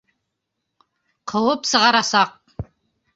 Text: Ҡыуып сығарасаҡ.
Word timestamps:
Ҡыуып 1.31 1.69
сығарасаҡ. 1.73 2.33